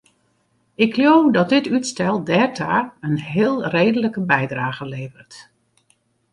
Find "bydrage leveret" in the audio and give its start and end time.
4.29-5.35